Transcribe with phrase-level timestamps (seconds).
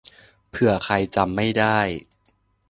[0.49, 1.79] เผื่อใครจำไม่ได้